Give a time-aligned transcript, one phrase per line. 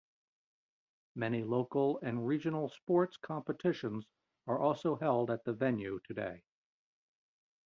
[1.13, 4.03] Many local and regional sports competitions
[4.47, 6.41] are also held at the venue today.